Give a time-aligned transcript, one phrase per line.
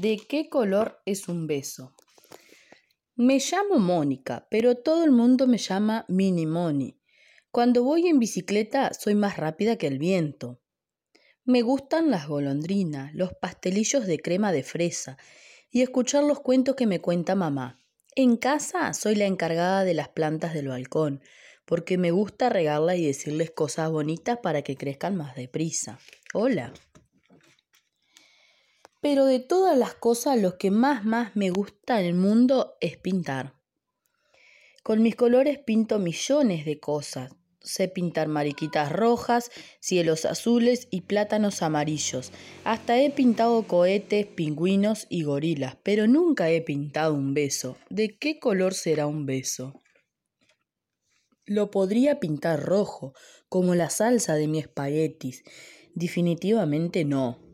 [0.00, 1.94] qué color es un beso?
[3.16, 7.00] Me llamo Mónica, pero todo el mundo me llama Mini Moni.
[7.50, 10.60] Cuando voy en bicicleta soy más rápida que el viento.
[11.44, 15.16] Me gustan las golondrinas, los pastelillos de crema de fresa
[15.70, 17.82] y escuchar los cuentos que me cuenta mamá.
[18.14, 21.22] En casa soy la encargada de las plantas del balcón,
[21.64, 25.98] porque me gusta regarlas y decirles cosas bonitas para que crezcan más deprisa.
[26.34, 26.72] Hola.
[29.10, 32.98] Pero de todas las cosas, lo que más más me gusta en el mundo es
[32.98, 33.54] pintar.
[34.82, 37.32] Con mis colores pinto millones de cosas.
[37.58, 42.32] Sé pintar mariquitas rojas, cielos azules y plátanos amarillos.
[42.64, 47.78] Hasta he pintado cohetes, pingüinos y gorilas, pero nunca he pintado un beso.
[47.88, 49.80] ¿De qué color será un beso?
[51.46, 53.14] Lo podría pintar rojo,
[53.48, 55.44] como la salsa de mi espaguetis.
[55.94, 57.47] Definitivamente no.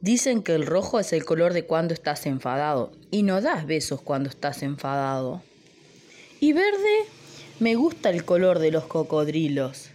[0.00, 4.02] Dicen que el rojo es el color de cuando estás enfadado y no das besos
[4.02, 5.42] cuando estás enfadado.
[6.38, 7.06] Y verde,
[7.60, 9.90] me gusta el color de los cocodrilos.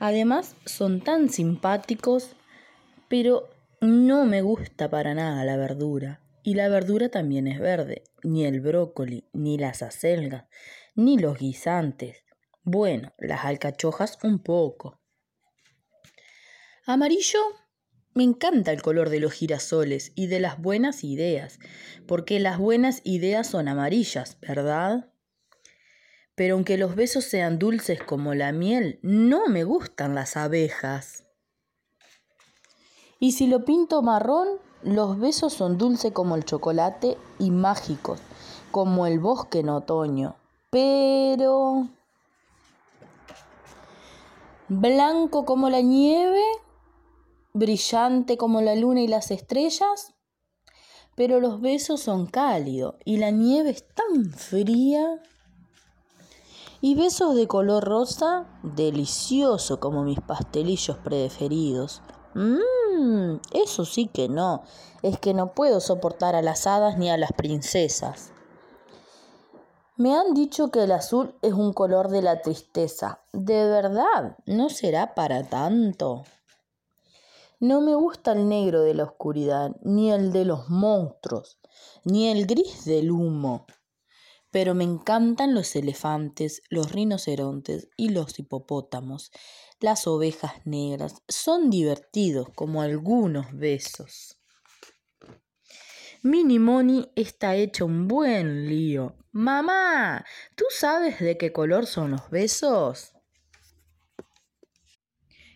[0.00, 2.34] Además, son tan simpáticos,
[3.08, 6.20] pero no me gusta para nada la verdura.
[6.42, 10.46] Y la verdura también es verde, ni el brócoli, ni las acelgas,
[10.94, 12.24] ni los guisantes.
[12.62, 15.00] Bueno, las alcachojas un poco.
[16.86, 17.40] Amarillo
[18.12, 21.58] me encanta el color de los girasoles y de las buenas ideas,
[22.06, 25.10] porque las buenas ideas son amarillas, ¿verdad?
[26.34, 31.26] Pero aunque los besos sean dulces como la miel, no me gustan las abejas.
[33.20, 34.48] Y si lo pinto marrón,
[34.82, 38.20] los besos son dulces como el chocolate y mágicos,
[38.70, 40.36] como el bosque en otoño.
[40.70, 41.88] Pero...
[44.68, 46.42] Blanco como la nieve
[47.52, 50.14] brillante como la luna y las estrellas,
[51.14, 55.20] pero los besos son cálidos y la nieve es tan fría.
[56.80, 62.00] Y besos de color rosa, delicioso como mis pastelillos preferidos.
[62.34, 64.62] Mmm, eso sí que no,
[65.02, 68.32] es que no puedo soportar a las hadas ni a las princesas.
[69.96, 73.20] Me han dicho que el azul es un color de la tristeza.
[73.34, 74.38] ¿De verdad?
[74.46, 76.24] ¿No será para tanto?
[77.60, 81.58] No me gusta el negro de la oscuridad, ni el de los monstruos,
[82.04, 83.66] ni el gris del humo.
[84.50, 89.30] Pero me encantan los elefantes, los rinocerontes y los hipopótamos.
[89.78, 94.38] Las ovejas negras son divertidos como algunos besos.
[96.22, 99.16] Mini Moni está hecho un buen lío.
[99.32, 100.24] Mamá,
[100.56, 103.12] ¿tú sabes de qué color son los besos?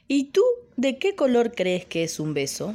[0.06, 0.42] ¿Y tú
[0.76, 2.75] de qué color crees que es un beso?